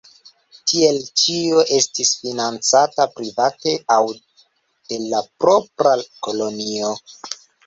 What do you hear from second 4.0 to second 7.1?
de la propra kolonio.